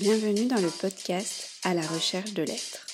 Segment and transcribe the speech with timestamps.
[0.00, 2.86] Bienvenue dans le podcast À la recherche de l'être.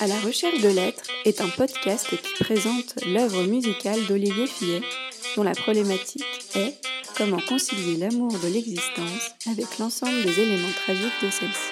[0.00, 4.82] À la recherche de l'être est un podcast qui présente l'œuvre musicale d'Olivier Fillet,
[5.36, 6.24] dont la problématique
[6.56, 6.74] est
[7.16, 11.71] comment concilier l'amour de l'existence avec l'ensemble des éléments tragiques de celle-ci.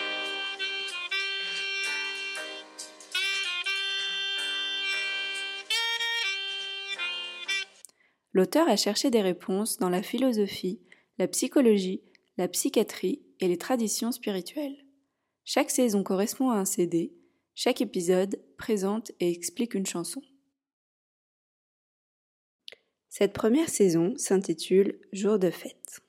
[8.33, 10.81] L'auteur a cherché des réponses dans la philosophie,
[11.19, 12.03] la psychologie,
[12.37, 14.85] la psychiatrie et les traditions spirituelles.
[15.45, 17.13] Chaque saison correspond à un CD,
[17.55, 20.23] chaque épisode présente et explique une chanson.
[23.09, 26.01] Cette première saison s'intitule Jour de fête.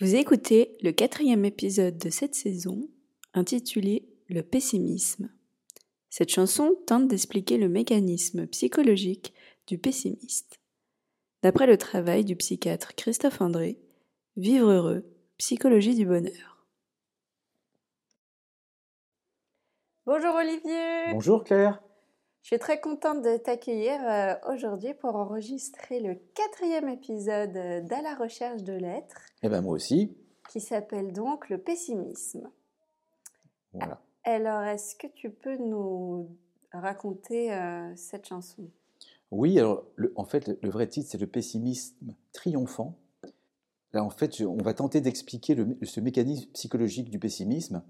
[0.00, 2.88] Vous écoutez le quatrième épisode de cette saison,
[3.34, 5.30] intitulé Le pessimisme.
[6.10, 9.32] Cette chanson tente d'expliquer le mécanisme psychologique
[9.66, 10.60] du pessimiste.
[11.42, 13.78] D'après le travail du psychiatre Christophe André,
[14.36, 15.04] Vivre heureux,
[15.36, 16.66] psychologie du bonheur.
[20.06, 21.12] Bonjour Olivier.
[21.12, 21.82] Bonjour Claire.
[22.42, 28.14] Je suis très contente de t'accueillir euh, aujourd'hui pour enregistrer le quatrième épisode d'À la
[28.14, 29.20] recherche de l'être.
[29.42, 30.16] Eh bien moi aussi.
[30.48, 32.50] Qui s'appelle donc le pessimisme.
[33.74, 34.00] Voilà.
[34.24, 36.36] Alors, est-ce que tu peux nous
[36.72, 38.70] raconter euh, cette chanson?
[39.32, 42.98] Oui, alors en fait, le, vrai titre, c'est le pessimisme triomphant.
[43.94, 47.82] Là, en fait, on va tenter d'expliquer ce mécanisme psychologique du pessimisme.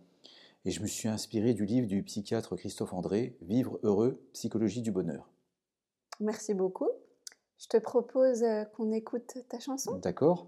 [0.65, 4.93] Et je me suis inspiré du livre du psychiatre Christophe André, Vivre heureux, psychologie du
[4.93, 5.29] bonheur.
[6.21, 6.89] Merci beaucoup.
[7.59, 9.99] Je te propose euh, qu'on écoute ta chanson.
[9.99, 10.47] D'accord.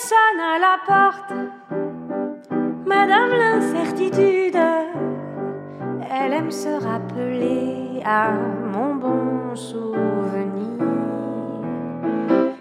[0.00, 1.32] Sonne à la porte,
[2.86, 4.56] Madame l'incertitude,
[6.10, 10.84] elle aime se rappeler à mon bon souvenir.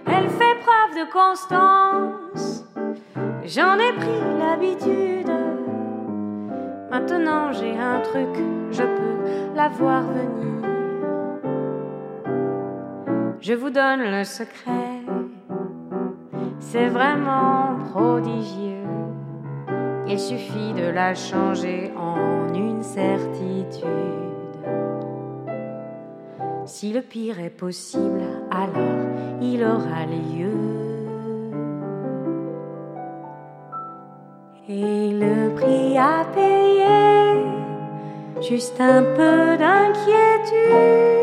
[0.08, 2.66] Elle fait preuve de constance,
[3.46, 5.32] j'en ai pris l'habitude.
[6.90, 8.36] Maintenant j'ai un truc,
[8.72, 10.64] je peux la voir venir.
[13.40, 14.87] Je vous donne le secret
[16.72, 18.84] c'est vraiment prodigieux.
[20.08, 23.86] Il suffit de la changer en une certitude.
[26.66, 29.08] Si le pire est possible, alors
[29.42, 30.52] il aura lieu.
[34.70, 37.46] Et le prix à payer,
[38.42, 41.17] juste un peu d'inquiétude.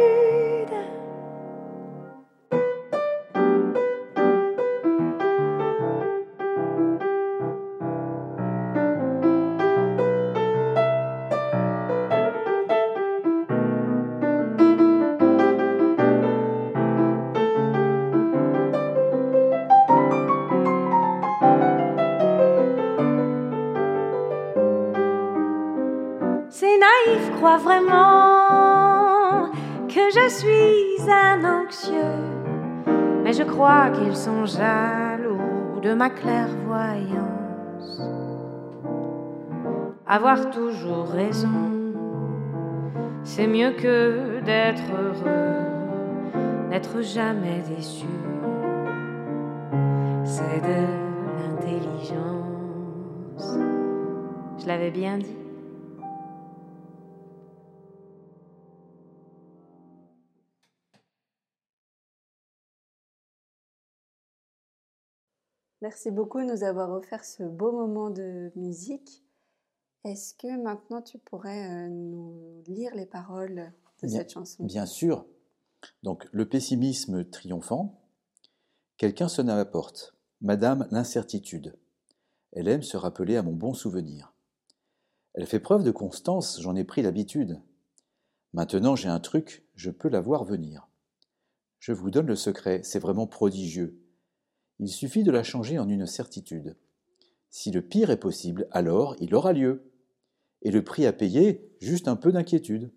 [27.59, 29.50] Vraiment
[29.88, 32.25] que je suis un anxieux,
[33.22, 38.03] mais je crois qu'ils sont jaloux de ma clairvoyance.
[40.06, 41.48] Avoir toujours raison,
[43.22, 45.54] c'est mieux que d'être heureux,
[46.71, 48.06] n'être jamais déçu.
[50.25, 50.86] C'est de
[51.38, 52.38] l'intelligence.
[54.59, 55.44] Je l'avais bien dit.
[65.84, 69.22] Merci beaucoup de nous avoir offert ce beau moment de musique.
[70.05, 73.71] Est-ce que maintenant tu pourrais euh, nous lire les paroles
[74.03, 74.65] de cette chanson?
[74.65, 75.27] Bien sûr.
[76.03, 78.01] Donc, le pessimisme triomphant.
[78.97, 80.15] Quelqu'un sonne à la porte.
[80.41, 81.77] Madame l'incertitude.
[82.53, 84.33] Elle aime se rappeler à mon bon souvenir.
[85.34, 87.60] Elle fait preuve de constance, j'en ai pris l'habitude.
[88.54, 90.89] Maintenant j'ai un truc, je peux la voir venir.
[91.78, 94.01] Je vous donne le secret, c'est vraiment prodigieux.
[94.80, 96.76] Il suffit de la changer en une certitude.
[97.50, 99.91] Si le pire est possible, alors il aura lieu.
[100.62, 102.91] Et le prix à payer, juste un peu d'inquiétude.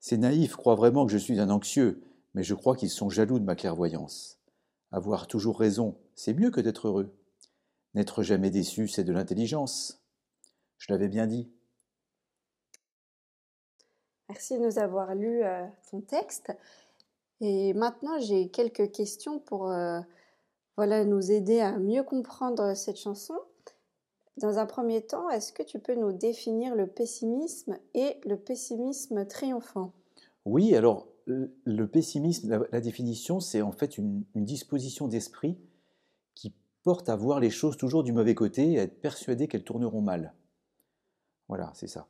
[0.00, 2.02] Ces naïfs croient vraiment que je suis un anxieux,
[2.34, 4.38] mais je crois qu'ils sont jaloux de ma clairvoyance.
[4.92, 7.14] Avoir toujours raison, c'est mieux que d'être heureux.
[7.94, 10.02] N'être jamais déçu, c'est de l'intelligence.
[10.78, 11.50] Je l'avais bien dit.
[14.28, 16.52] Merci de nous avoir lu euh, ton texte.
[17.40, 20.00] Et maintenant, j'ai quelques questions pour euh,
[20.76, 23.34] voilà, nous aider à mieux comprendre cette chanson.
[24.36, 29.26] Dans un premier temps, est-ce que tu peux nous définir le pessimisme et le pessimisme
[29.26, 29.92] triomphant?
[30.46, 35.58] Oui, alors le pessimisme, la, définition, c'est en fait une, disposition d'esprit
[36.34, 39.64] qui porte à voir les choses toujours du mauvais côté et à être persuadé qu'elles
[39.64, 40.34] tourneront mal.
[41.48, 42.06] Voilà, c'est ça.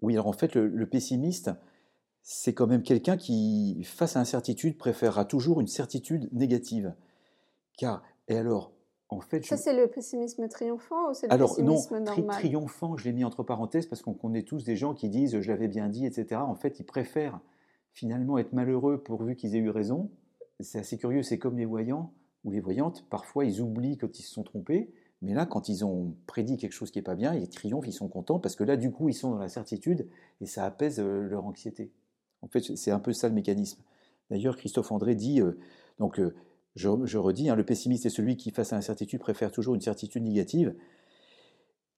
[0.00, 1.50] Oui, alors en fait, le, pessimiste,
[2.22, 6.94] c'est quand même quelqu'un qui, face à l'incertitude, préférera toujours une certitude négative.
[7.76, 8.72] Car, et alors,
[9.08, 9.44] en fait...
[9.44, 12.38] Ça, c'est le pessimisme triomphant ou c'est le pessimisme non, normal?
[12.38, 15.50] triomphant, je l'ai mis entre parenthèses parce qu'on connaît tous des gens qui disent «je
[15.50, 16.40] l'avais bien dit», etc.
[16.40, 17.40] En fait, ils préfèrent
[17.92, 20.10] finalement être malheureux pourvu qu'ils aient eu raison.
[20.60, 22.14] C'est assez curieux, c'est comme les voyants
[22.44, 24.92] ou les voyantes, parfois ils oublient quand ils se sont trompés,
[25.22, 27.92] mais là, quand ils ont prédit quelque chose qui n'est pas bien, ils triomphent, ils
[27.92, 30.08] sont contents, parce que là, du coup, ils sont dans la certitude
[30.40, 31.92] et ça apaise euh, leur anxiété.
[32.42, 33.82] En fait, c'est un peu ça le mécanisme.
[34.30, 35.58] D'ailleurs, Christophe André dit, euh,
[35.98, 36.34] donc euh,
[36.74, 40.22] je, redis, hein, le pessimiste est celui qui, face à l'incertitude, préfère toujours une certitude
[40.22, 40.74] négative.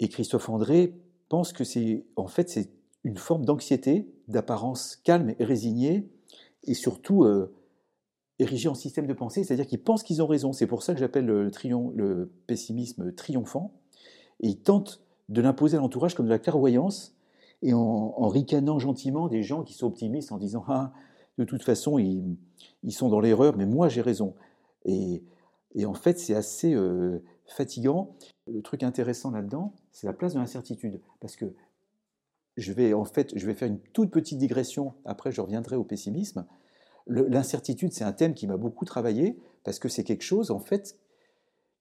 [0.00, 0.94] Et Christophe André
[1.28, 2.70] pense que c'est, en fait, c'est
[3.04, 6.08] une forme d'anxiété, d'apparence calme et résignée,
[6.64, 7.26] et surtout
[8.38, 10.52] érigés en système de pensée, c'est-à-dire qu'ils pensent qu'ils ont raison.
[10.52, 11.50] C'est pour ça que j'appelle le,
[11.94, 13.72] le pessimisme triomphant.
[14.40, 17.16] Et ils tentent de l'imposer à l'entourage comme de la clairvoyance,
[17.64, 20.92] et en, ricanant gentiment des gens qui sont optimistes en disant Ah,
[21.38, 22.36] de toute façon, ils,
[22.90, 24.34] sont dans l'erreur, mais moi j'ai raison.
[24.84, 25.22] Et,
[25.84, 28.16] en fait, c'est assez euh, fatigant.
[28.46, 31.00] Le truc intéressant là-dedans, c'est la place de l'incertitude.
[31.20, 31.54] Parce que
[32.58, 35.84] je vais, en fait, je vais faire une toute petite digression, après je reviendrai au
[35.84, 36.46] pessimisme.
[37.06, 40.98] L'incertitude, c'est un thème qui m'a beaucoup travaillé parce que c'est quelque chose, en fait,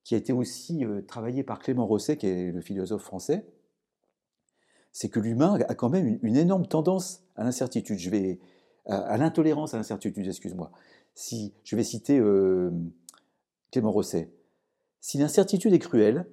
[0.06, 3.45] qui a été aussi euh, travaillé par Clément Rosset, qui est le philosophe français.
[4.94, 8.00] C'est que l'humain a quand même une, énorme tendance à l'incertitude.
[8.00, 8.40] Je vais
[8.86, 10.72] à, l'intolérance à l'incertitude, excuse-moi.
[11.16, 12.72] Si je vais citer euh,
[13.72, 14.31] Clément Rosset,
[15.01, 16.25] si l'incertitude est cruelle,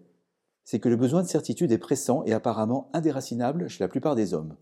[0.63, 4.35] c'est que le besoin de certitude est pressant et apparemment indéracinable chez la plupart des
[4.35, 4.57] hommes.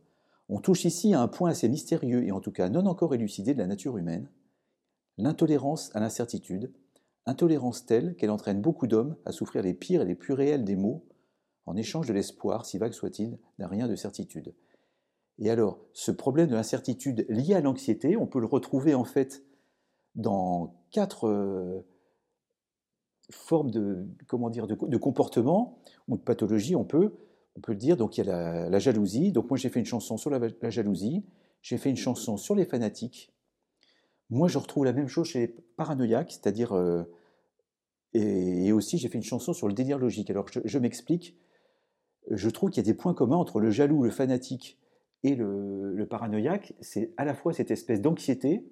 [0.49, 3.53] On touche ici à un point assez mystérieux et en tout cas non encore élucidé
[3.53, 4.31] de la nature humaine,
[5.19, 6.73] l'intolérance à l'incertitude,
[7.27, 10.77] intolérance telle qu'elle entraîne beaucoup d'hommes à souffrir les pires et les plus réels des
[10.77, 11.05] maux,
[11.69, 14.55] en échange de l'espoir, si vague soit-il, d'un rien de certitude.
[15.39, 19.45] Et alors, ce problème de l'incertitude lié à l'anxiété, on peut le retrouver en fait
[20.15, 21.87] dans quatre euh,
[23.31, 25.79] formes de, comment dire, de, comportement
[26.09, 26.75] ou de pathologie.
[26.75, 27.15] On peut
[27.57, 27.97] on peut le dire.
[27.97, 29.33] Donc il y a la, jalousie.
[29.33, 31.25] Donc moi j'ai fait une chanson sur la, jalousie.
[31.61, 33.33] J'ai fait une chanson sur les fanatiques.
[34.31, 37.05] Moi je retrouve la même chose chez les paranoïaques, c'est-à-dire euh,
[38.13, 40.31] et, aussi j'ai fait une chanson sur le délire logique.
[40.31, 41.37] Alors je, m'explique.
[42.31, 44.79] Je trouve qu'il y a des points communs entre le jaloux, le fanatique
[45.25, 46.75] et le, paranoïaque.
[46.81, 48.65] C'est à la fois cette espèce d'anxiété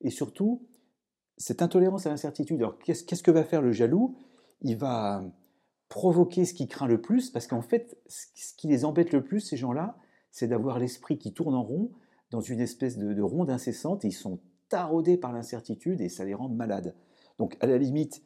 [0.00, 0.62] et surtout
[1.36, 2.58] cette intolérance à l'incertitude.
[2.58, 4.16] Alors qu'est-ce que va faire le jaloux?
[4.62, 5.24] Il va
[5.88, 9.40] provoquer ce qui craint le plus, parce qu'en fait, ce qui les embête le plus,
[9.40, 9.96] ces gens-là,
[10.30, 11.90] c'est d'avoir l'esprit qui tourne en rond,
[12.30, 16.34] dans une espèce de, ronde incessante, et ils sont taraudés par l'incertitude, et ça les
[16.34, 16.94] rend malades.
[17.38, 18.22] Donc, à la limite,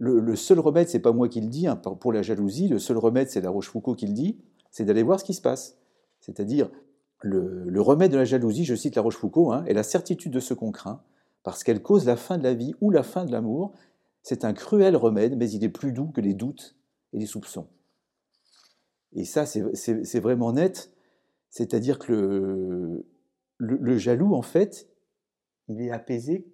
[0.00, 2.96] le, seul remède, c'est pas moi qui le dis, hein, pour la jalousie, le seul
[2.96, 4.38] remède, c'est la Rochefoucauld qui le dit,
[4.70, 5.76] c'est d'aller voir ce qui se passe.
[6.20, 6.70] C'est-à-dire,
[7.20, 10.54] le, remède de la jalousie, je cite la Rochefoucauld, hein, est la certitude de ce
[10.54, 11.02] qu'on craint,
[11.42, 13.74] parce qu'elle cause la fin de la vie ou la fin de l'amour.
[14.22, 16.76] C'est un cruel remède, mais il est plus doux que les doutes
[17.12, 17.66] et les soupçons.
[19.12, 20.92] Et ça, c'est vraiment net.
[21.50, 23.06] C'est-à-dire que le,
[23.58, 24.88] le, jaloux, en fait,
[25.68, 26.46] il est apaisé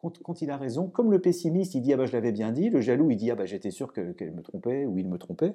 [0.00, 0.88] quand, il a raison.
[0.88, 2.70] Comme le pessimiste, il dit Ah bah je l'avais bien dit.
[2.70, 5.54] Le jaloux, il dit Ah bah j'étais sûr qu'elle me trompait ou il me trompait.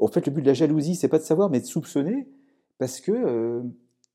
[0.00, 2.28] en fait, le but de la jalousie, c'est pas de savoir, mais de soupçonner,
[2.78, 3.62] parce que euh,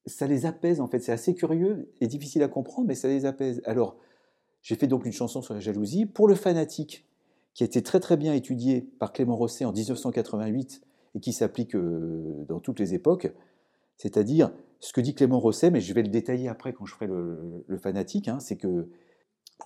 [0.06, 1.00] ça les apaise, en fait.
[1.00, 3.62] C'est assez curieux et difficile à comprendre, mais ça les apaise.
[3.66, 3.98] Alors,
[4.62, 6.06] j'ai fait donc une chanson sur la jalousie.
[6.06, 7.08] Pour le fanatique,
[7.54, 10.82] qui a été très très bien étudié par Clément Rosset en 1988
[11.16, 13.32] et qui s'applique euh, dans toutes les époques,
[13.98, 17.08] c'est-à-dire ce que dit Clément Rosset, mais je vais le détailler après quand je ferai
[17.08, 18.88] le, fanatique, hein, c'est que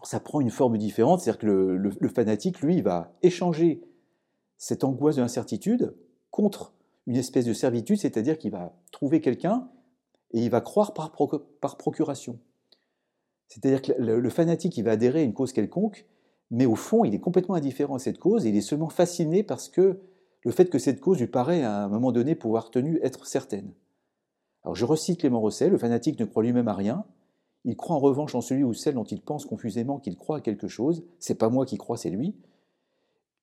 [0.03, 3.81] ça prend une forme différente, c'est-à-dire que le, fanatique, lui, va échanger
[4.57, 5.95] cette angoisse de l'incertitude
[6.31, 6.73] contre
[7.07, 9.69] une espèce de servitude, c'est-à-dire qu'il va trouver quelqu'un
[10.31, 11.15] et il va croire par,
[11.61, 12.39] par procuration.
[13.47, 16.05] C'est-à-dire que le, fanatique, il va adhérer à une cause quelconque,
[16.51, 19.43] mais au fond, il est complètement indifférent à cette cause, et il est seulement fasciné
[19.43, 19.99] parce que
[20.41, 23.71] le fait que cette cause lui paraît à un moment donné pouvoir tenue être certaine.
[24.63, 27.05] Alors je recite Clément Rosset, le fanatique ne croit lui-même à rien,
[27.65, 30.41] il croit en revanche en celui ou celle dont il pense confusément qu'il croit à
[30.41, 32.35] quelque chose, c'est pas moi qui crois, c'est lui,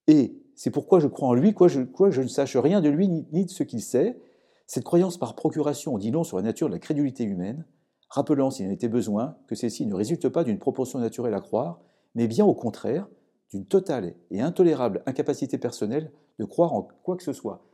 [0.06, 3.08] et c'est pourquoi je crois en lui, quoi je, je ne sache rien de lui
[3.08, 4.18] ni, de ce qu'il sait,
[4.66, 7.66] Cette croyance par procuration en dit long sur la nature de la crédulité humaine,
[8.08, 11.80] rappelant, s'il en était besoin, que celle-ci ne résulte pas d'une proportion naturelle à croire,
[12.14, 13.08] mais bien au contraire
[13.50, 17.64] d'une totale et intolérable incapacité personnelle de croire en quoi que ce soit.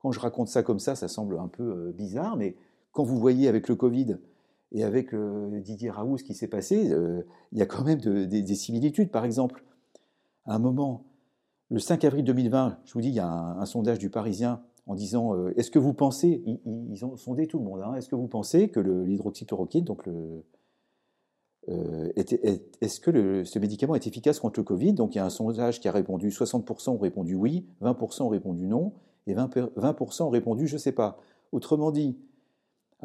[0.00, 2.56] Quand je raconte ça comme ça, ça semble un peu euh, bizarre, mais
[2.92, 4.18] quand vous voyez avec le Covid
[4.74, 8.00] et avec euh, Didier Raoult ce qui s'est passé, euh, il y a quand même
[8.00, 9.10] des similitudes.
[9.10, 9.64] Par exemple,
[10.44, 11.04] à un moment,
[11.70, 14.94] le 5 avril 2020, je vous dis, il y a un, sondage du Parisien en
[14.94, 18.28] disant Est-ce que vous pensez, ils, ont sondé tout le monde, hein, est-ce que vous
[18.28, 20.06] pensez que l'hydroxychloroquine, donc
[21.68, 24.92] euh, est-ce que ce médicament est efficace contre le Covid?
[24.92, 28.28] Donc il y a un sondage qui a répondu 60% ont répondu oui, 20% ont
[28.28, 28.92] répondu non,
[29.26, 31.18] et 20%, ont répondu je ne sais pas.
[31.52, 32.18] Autrement dit,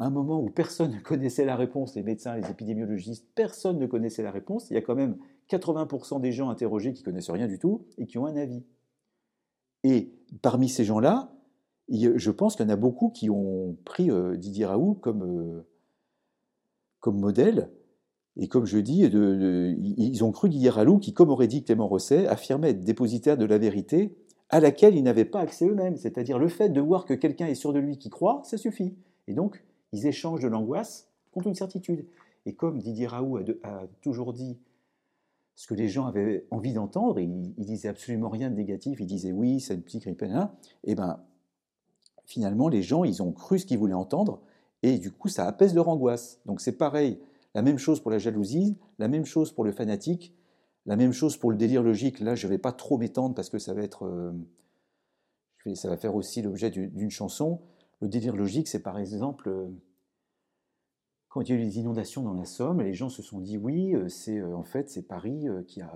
[0.04, 4.22] un moment où personne ne connaissait la réponse, les médecins, les épidémiologistes, personne ne connaissait
[4.22, 5.16] la réponse, il y a quand même
[5.50, 8.64] 80% des gens interrogés qui connaissent rien du tout et qui ont un avis.
[9.84, 11.32] Et parmi ces gens-là,
[11.88, 15.66] je pense qu'il y en a beaucoup qui ont pris euh, Didier Raoult comme, euh,
[17.00, 17.70] comme modèle
[18.36, 22.26] et comme je dis, ils ont cru Didier Ralou, qui, comme aurait dit Clément Rosset,
[22.26, 24.16] affirmait être dépositaire de la vérité
[24.48, 25.96] à laquelle ils n'avaient pas accès eux-mêmes.
[25.96, 28.94] C'est-à-dire le fait de voir que quelqu'un est sûr de lui qui croit, ça suffit.
[29.26, 29.62] Et donc,
[29.92, 32.06] ils échangent de l'angoisse contre une certitude.
[32.46, 34.58] Et comme Didier Raoult a, toujours dit
[35.54, 39.06] ce que les gens avaient envie d'entendre, il, il, disait absolument rien de négatif, il
[39.06, 40.28] disait oui, c'est une petite grippe, et
[40.84, 41.20] eh ben
[42.24, 44.40] finalement, les gens, ils ont cru ce qu'ils voulaient entendre,
[44.82, 46.40] et du coup, ça apaise leur angoisse.
[46.46, 47.18] Donc c'est pareil
[47.54, 50.34] la même chose pour la jalousie, la même chose pour le fanatique,
[50.86, 52.20] la même chose pour le délire logique.
[52.20, 55.96] Là, je ne vais pas trop m'étendre parce que ça va être, euh, ça va
[55.96, 57.60] faire aussi l'objet d'une chanson.
[58.00, 59.66] Le délire logique, c'est par exemple euh,
[61.28, 63.58] quand il y a eu les inondations dans la Somme, les gens se sont dit
[63.58, 65.92] oui, euh, c'est en fait c'est Paris qui a,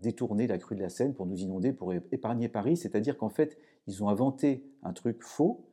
[0.00, 2.76] détourné la crue de la Seine pour nous inonder, pour épargner Paris.
[2.76, 5.66] C'est-à-dire qu'en fait, ils ont inventé un truc faux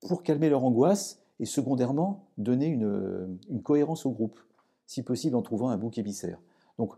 [0.00, 4.38] pour calmer leur angoisse et secondairement donner une, cohérence au groupe,
[4.86, 6.38] si possible en trouvant un bouc émissaire.
[6.78, 6.94] Donc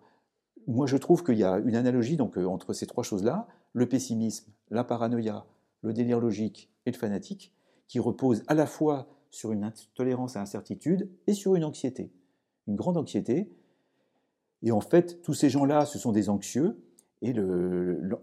[0.66, 3.88] moi je trouve qu'il y a une analogie donc, euh, entre ces trois choses-là, le
[3.88, 5.46] pessimisme, la paranoïa,
[5.82, 7.52] le délire logique et le fanatique,
[7.88, 12.12] qui reposent à la fois sur une intolérance à l'incertitude et sur une anxiété,
[12.68, 13.50] une grande anxiété.
[14.62, 16.82] Et en fait, tous ces gens-là, ce sont des anxieux,
[17.22, 17.32] et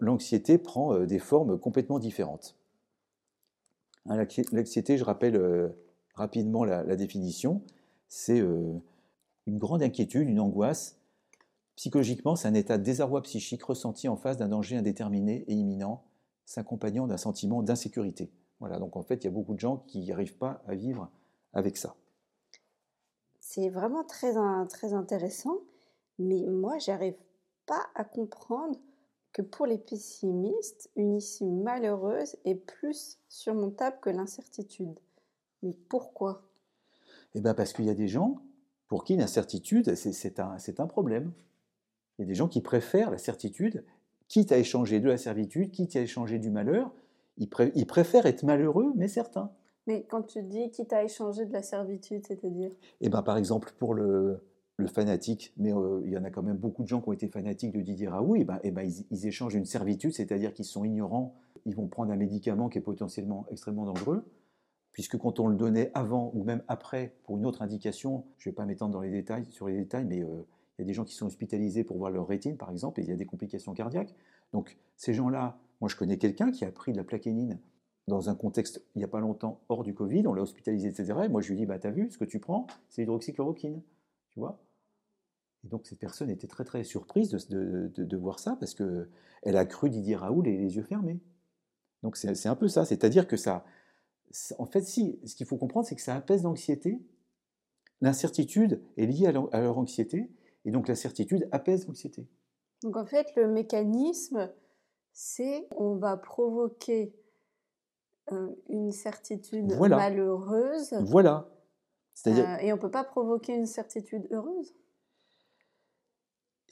[0.02, 2.58] l'anxiété prend euh, des formes complètement différentes.
[4.06, 5.70] Hein, l'anxiété, je rappelle, euh,
[6.16, 7.62] rapidement la, définition,
[8.10, 8.74] c'est euh,
[9.48, 11.00] une grande inquiétude, une angoisse.
[11.76, 16.04] Psychologiquement, c'est un état de désarroi psychique ressenti en face d'un danger indéterminé et imminent,
[16.46, 18.30] s'accompagnant d'un sentiment d'insécurité.
[18.60, 21.10] Voilà, donc en fait, il y a beaucoup de gens qui n'arrivent pas à vivre
[21.54, 21.96] avec ça.
[23.40, 24.34] C'est vraiment très,
[24.68, 25.58] très intéressant,
[26.20, 27.18] mais moi, j'arrive
[27.66, 28.78] pas à comprendre
[29.32, 35.00] que pour les pessimistes, une issue malheureuse est plus surmontable que l'incertitude.
[35.64, 36.44] Mais pourquoi?
[37.36, 38.42] Eh bien parce qu'il y a des gens
[38.88, 41.32] pour qui l'incertitude, c'est un, un problème.
[42.18, 43.86] Il y a des gens qui préfèrent la certitude,
[44.28, 46.92] quitte à échanger de la servitude, quitte à échanger du malheur,
[47.40, 49.52] ils, préfèrent être malheureux, mais certains.
[49.88, 52.72] Mais quand tu dis quitte à échanger de la servitude, c'est-à-dire?
[53.02, 54.44] Eh bien par exemple pour le,
[54.78, 57.14] le fanatique, mais euh, il y en a quand même beaucoup de gens qui ont
[57.14, 60.54] été fanatiques de Didier Raoult, et ben, et ben ils, ils, échangent une servitude, c'est-à-dire
[60.54, 64.24] qu'ils sont ignorants, ils vont prendre un médicament qui est potentiellement extrêmement dangereux,
[64.92, 68.52] puisque quand on le donnait avant ou même après pour une autre indication, je ne
[68.52, 70.46] vais pas m'étendre dans les détails, sur les détails, mais euh,
[70.78, 73.04] il y a des gens qui sont hospitalisés pour voir leur rétine, par exemple, et
[73.04, 74.16] il y a des complications cardiaques.
[74.54, 77.60] Donc ces gens-là, moi je connais quelqu'un qui a pris de la plaquénine
[78.08, 81.22] dans un contexte, il n'y a pas longtemps, hors du Covid, on l'a hospitalisé, etc.
[81.26, 83.82] Et moi je lui dis, bah t'as vu, ce que tu prends, c'est l'hydroxychloroquine,
[84.32, 84.60] tu vois?
[85.64, 89.66] Et donc cette personne était très très surprise de, de, voir ça parce qu'elle a
[89.66, 91.20] cru Didier Raoult les, les yeux fermés.
[92.02, 93.66] Donc c'est un peu ça, c'est-à-dire que ça,
[94.58, 97.02] en fait, si, ce qu'il faut comprendre, c'est que ça apaise l'anxiété.
[98.02, 100.32] L'incertitude est liée à leur, anxiété,
[100.66, 102.28] et donc la certitude apaise l'anxiété.
[102.84, 104.50] Donc en fait, le mécanisme,
[105.22, 107.14] c'est on va provoquer
[108.32, 110.94] euh, une certitude malheureuse.
[111.02, 111.50] Voilà.
[112.26, 114.74] Euh, et on ne peut pas provoquer une certitude heureuse.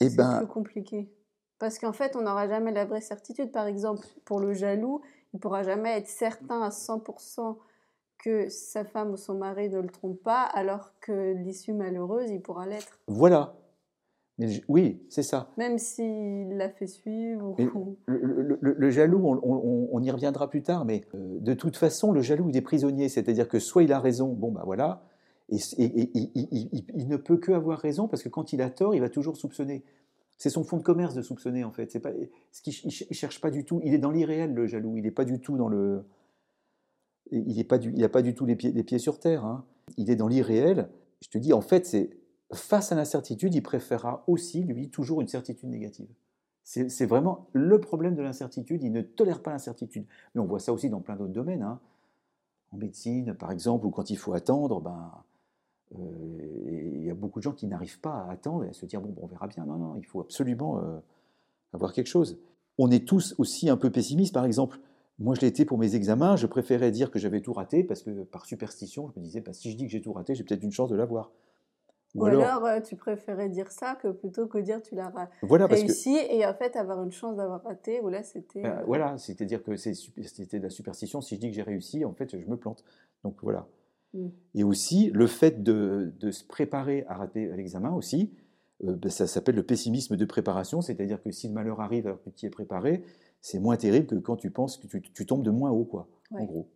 [0.00, 0.32] Eh ben...
[0.32, 1.14] C'est plus compliqué.
[1.58, 3.52] Parce qu'en fait, on n'aura jamais la vraie certitude.
[3.52, 5.02] Par exemple, pour le jaloux,
[5.34, 7.58] il ne pourra jamais être certain à 100%
[8.16, 12.40] que sa femme ou son mari ne le trompe pas, alors que l'issue malheureuse, il
[12.40, 12.98] pourra l'être.
[13.08, 13.54] Voilà.
[14.38, 15.50] Mais oui, c'est ça.
[15.56, 17.56] Même s'il l'a fait suivre.
[18.06, 22.56] Le, jaloux, on, y reviendra plus tard, mais euh, de toute façon, le jaloux, il
[22.56, 23.08] est prisonnier.
[23.08, 25.02] C'est-à-dire que soit il a raison, bon ben voilà,
[25.48, 29.08] et, il, ne peut que avoir raison parce que quand il a tort, il va
[29.08, 29.82] toujours soupçonner.
[30.36, 31.90] C'est son fond de commerce de soupçonner en fait.
[31.90, 32.12] C'est pas
[32.52, 33.80] ce qu'il cherche pas du tout.
[33.82, 34.96] Il est dans l'irréel le jaloux.
[34.96, 36.04] Il n'est pas du tout dans le
[37.30, 39.44] il n'a pas, du, pas du tout les pieds, les pieds sur terre.
[39.44, 39.64] Hein.
[39.96, 40.88] Il est dans l'irréel.
[41.20, 42.10] Je te dis, en fait, c'est
[42.52, 46.08] face à l'incertitude, il préférera aussi, lui, toujours une certitude négative.
[46.62, 48.82] C'est vraiment le problème de l'incertitude.
[48.82, 50.04] Il ne tolère pas l'incertitude.
[50.34, 51.62] Mais on voit ça aussi dans plein d'autres domaines.
[51.62, 51.80] Hein.
[52.72, 55.10] En médecine, par exemple, ou quand il faut attendre, ben,
[55.94, 58.84] euh, il y a beaucoup de gens qui n'arrivent pas à attendre et à se
[58.84, 59.64] dire bon, on verra bien.
[59.64, 60.98] Non, non, il faut absolument euh,
[61.72, 62.38] avoir quelque chose.
[62.76, 64.34] On est tous aussi un peu pessimistes.
[64.34, 64.78] Par exemple,
[65.18, 66.36] moi, je été pour mes examens.
[66.36, 69.54] Je préférais dire que j'avais tout raté parce que par superstition, je me disais bah,
[69.54, 71.32] si je dis que j'ai tout raté, j'ai peut-être une chance de l'avoir.
[72.14, 75.12] Ou, alors, euh, tu préférais dire ça que plutôt que dire tu l'as
[75.42, 78.00] voilà, réussi et en fait avoir une chance d'avoir raté.
[78.00, 78.62] Ou là, c'était.
[78.62, 81.20] Ben, voilà, c'est-à-dire que c'était de la superstition.
[81.20, 82.82] Si je dis que j'ai réussi, en fait, je me plante.
[83.24, 83.66] Donc voilà.
[84.14, 84.28] Mm.
[84.54, 88.32] Et aussi, le fait de, se préparer à rater l'examen aussi,
[88.84, 92.22] euh, ben, ça s'appelle le pessimisme de préparation, c'est-à-dire que si le malheur arrive alors
[92.22, 93.02] que tu y es préparé,
[93.40, 96.44] c'est moins terrible que quand tu penses que tu, tombes de moins haut, quoi, en
[96.44, 96.68] gros.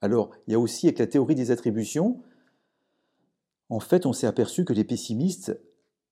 [0.00, 2.20] Alors, il y a aussi avec la théorie des attributions,
[3.68, 5.58] en fait, on s'est aperçu que les pessimistes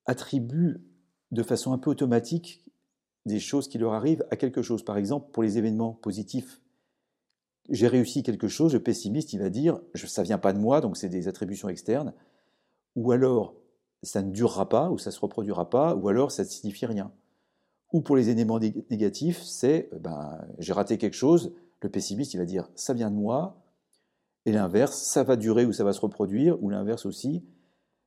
[0.07, 0.83] attribuent
[1.31, 2.65] de façon un peu automatique
[3.27, 4.85] des choses qui leur arrivent à quelque chose.
[4.85, 6.61] Par exemple, pour les événements positifs,
[7.69, 10.97] j'ai réussi quelque chose, le pessimiste, il va dire, ça vient pas de moi, donc
[10.97, 12.13] c'est des attributions externes,
[12.97, 13.55] ou alors
[14.03, 17.13] ça ne durera pas, ou ça se reproduira pas, ou alors ça ne signifie rien.
[17.93, 22.45] Ou pour les éléments négatifs, c'est, ben, j'ai raté quelque chose, le pessimiste, il va
[22.45, 23.62] dire, ça vient de moi,
[24.47, 27.45] et l'inverse, ça va durer ou ça va se reproduire, ou l'inverse aussi,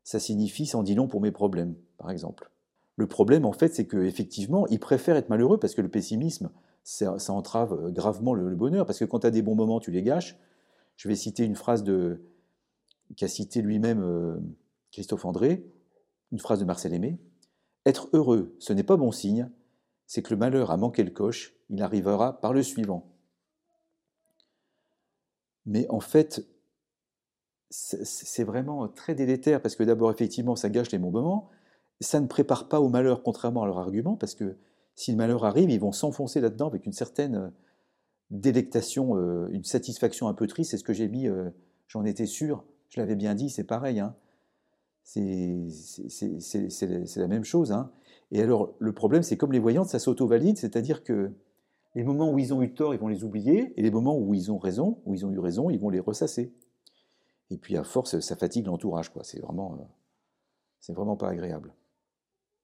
[0.04, 2.52] ça signifie, en dit long pour mes problèmes, par exemple.
[2.98, 6.50] Le problème, en fait, c'est qu'effectivement, il préfère être malheureux parce que le pessimisme,
[6.84, 9.92] ça, entrave euh, gravement le, bonheur, parce que quand tu as des bons moments, tu
[9.92, 10.38] les gâches.
[10.96, 12.22] Je vais citer une phrase de
[13.18, 14.38] qu'a cité lui-même euh,
[14.92, 15.66] Christophe André,
[16.32, 17.20] une phrase de Marcel Aimé.
[17.86, 19.50] Être heureux, ce n'est pas bon signe,
[20.08, 23.15] c'est que le malheur a manqué le coche, il arrivera par le suivant.
[25.66, 26.46] Mais en fait,
[27.70, 31.50] c'est vraiment très délétère, parce que d'abord, effectivement, ça gâche les bons moments,
[32.00, 34.58] ça ne prépare pas au malheur, contrairement à leur argument, parce que
[34.96, 37.50] si le malheur arrive, ils vont s'enfoncer là-dedans avec une certaine euh,
[38.32, 40.72] délectation, euh, une satisfaction un peu triste.
[40.72, 41.50] C'est ce que j'ai mis, euh,
[41.88, 44.00] j'en étais sûr, je l'avais bien dit, c'est pareil.
[44.00, 44.16] Hein.
[45.04, 45.68] C'est
[47.18, 47.72] la même chose.
[47.72, 47.92] Hein.
[48.32, 51.32] Et alors, le problème, c'est comme les voyantes, ça s'auto-valide, c'est-à-dire que
[51.96, 54.34] les moments où ils ont eu tort, ils vont les oublier, et les moments où
[54.34, 56.54] ils ont raison, où ils ont eu raison, ils vont les ressasser.
[57.50, 59.24] Et puis, à force, ça fatigue l'entourage, quoi.
[59.24, 59.78] C'est vraiment,
[60.82, 61.74] c'est vraiment pas agréable.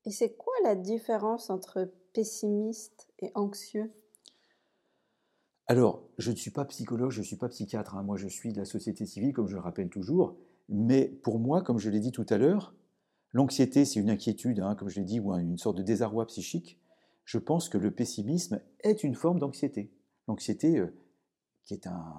[0.05, 3.93] Et c'est quoi la différence entre pessimiste et anxieux?
[5.67, 7.95] Alors, je ne suis pas psychologue, je ne suis pas psychiatre.
[7.95, 8.03] Hein.
[8.03, 10.35] Moi, je suis de la société civile, comme je le rappelle toujours.
[10.67, 12.73] Mais pour moi, comme je l'ai dit tout à l'heure,
[13.31, 16.80] l'anxiété, c'est une inquiétude, hein, comme je l'ai dit, ou une sorte de désarroi psychique.
[17.25, 19.91] Je pense que le pessimisme est une forme d'anxiété.
[20.27, 20.93] L'anxiété, euh,
[21.65, 22.13] qui est un,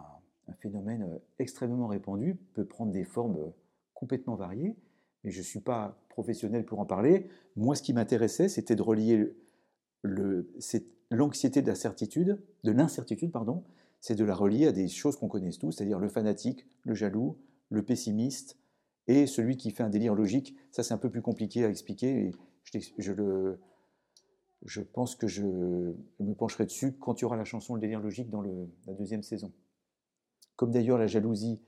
[0.60, 3.50] phénomène euh, extrêmement répandu, peut prendre des formes euh,
[3.94, 4.76] complètement variées
[5.24, 7.28] mais je ne suis pas professionnel pour en parler.
[7.56, 9.34] Moi, ce qui m'intéressait, c'était de relier
[11.10, 13.64] l'anxiété de l'incertitude, pardon,
[14.00, 17.38] c'est de la relier à des choses qu'on connaît tous, c'est-à-dire le fanatique, le jaloux,
[17.70, 18.58] le pessimiste
[19.06, 20.56] et celui qui fait un délire logique.
[20.72, 22.26] Ça, c'est un peu plus compliqué à expliquer.
[22.26, 22.32] Et
[22.98, 23.60] je, le,
[24.64, 28.00] je pense que je me pencherai dessus quand il y aura la chanson Le délire
[28.00, 29.52] logique dans le, la deuxième saison.
[30.56, 31.60] Comme d'ailleurs la jalousie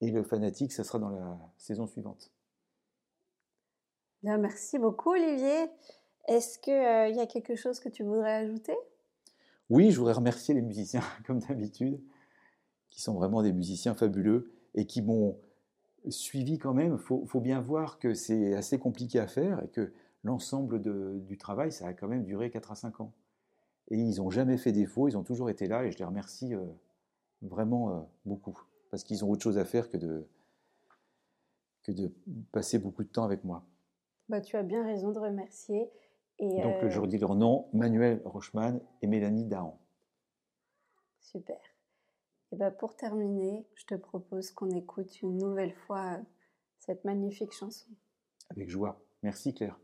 [0.00, 2.32] et le fanatique, ça sera dans la saison suivante
[4.22, 5.70] merci beaucoup Olivier.
[6.28, 8.76] Est-ce qu'il euh, y a quelque chose que tu voudrais ajouter?
[9.68, 12.00] Oui, je voudrais remercier les musiciens, comme d'habitude,
[12.90, 15.38] qui sont vraiment des musiciens fabuleux et qui m'ont
[16.08, 16.98] suivi quand même.
[17.00, 19.92] Il faut, bien voir que c'est assez compliqué à faire et que
[20.24, 23.12] l'ensemble du travail, ça a quand même duré 4 à 5 ans.
[23.88, 26.54] Et ils n'ont jamais fait défaut, ils ont toujours été là et je les remercie
[26.54, 26.64] euh,
[27.42, 28.58] vraiment euh, beaucoup
[28.90, 30.26] parce qu'ils ont autre chose à faire que de,
[31.82, 32.12] que de
[32.52, 33.64] passer beaucoup de temps avec moi.
[34.28, 35.90] Bah, tu as bien raison de remercier.
[36.38, 39.78] Et Donc, je redis leur nom, Manuel Rochman et Mélanie Dahan.
[41.20, 41.60] Super.
[42.52, 46.18] Et bah, pour terminer, je te propose qu'on écoute une nouvelle fois
[46.78, 47.88] cette magnifique chanson.
[48.50, 49.00] Avec joie.
[49.22, 49.78] Merci Claire.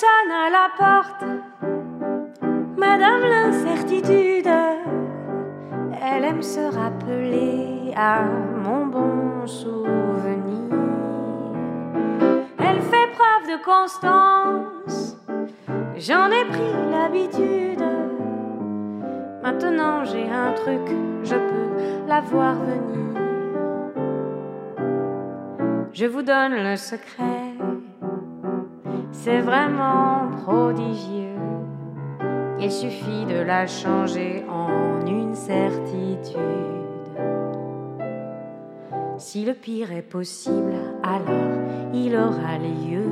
[0.00, 1.24] Sonne à la porte.
[2.76, 4.50] Madame l'incertitude,
[6.02, 8.24] elle aime se rappeler à
[8.64, 10.72] mon bon souvenir.
[12.58, 15.16] Elle fait preuve de constance,
[15.96, 17.84] j'en ai pris l'habitude.
[19.42, 20.86] Ma Maintenant j'ai un truc,
[21.22, 22.94] je peux la voir venir.
[25.92, 27.33] Je vous donne le secret,
[29.14, 31.38] c'est vraiment prodigieux.
[32.60, 36.38] Il suffit de la changer en une certitude.
[39.16, 41.60] Si le pire est possible, alors
[41.92, 43.04] il aura lieu.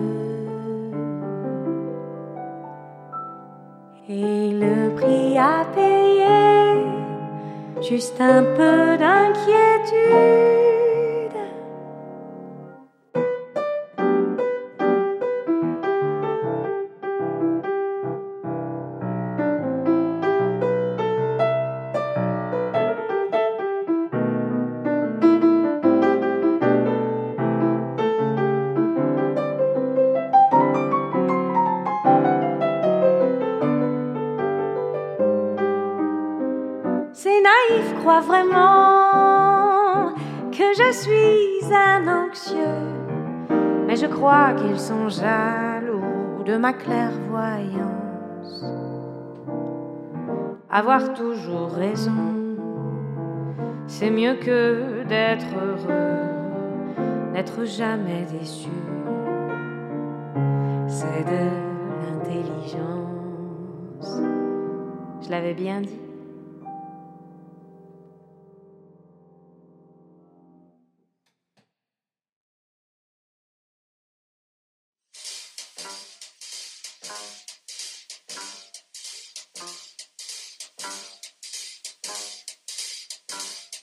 [4.08, 6.84] Et le prix à payer,
[7.80, 10.51] juste un peu d'inquiétude.
[38.20, 40.12] Vraiment
[40.50, 42.92] que je suis un anxieux,
[43.86, 48.64] mais je crois qu'ils sont jaloux de ma clairvoyance.
[50.70, 52.46] Avoir toujours raison,
[53.86, 56.18] c'est mieux que d'être heureux,
[57.32, 58.68] n'être jamais déçu.
[60.86, 61.48] C'est de
[62.02, 64.20] l'intelligence.
[65.22, 66.11] Je l'avais bien dit.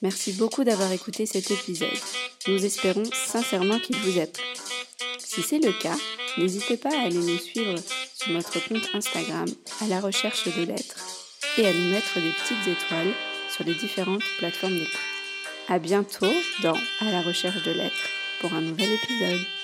[0.10, 2.00] Merci beaucoup d'avoir écouté cet épisode.
[2.48, 4.44] Nous espérons sincèrement qu'il vous a plu.
[5.20, 5.96] Si c'est le cas,
[6.40, 7.76] n'hésitez pas à aller nous suivre
[8.16, 9.46] sur notre compte Instagram
[9.82, 10.98] à la recherche de lettres
[11.60, 13.14] et à nous mettre des petites étoiles
[13.56, 15.00] sur les différentes plateformes d'écoute.
[15.68, 18.10] À bientôt dans À la recherche de lettres
[18.42, 19.59] pour un nouvel épisode.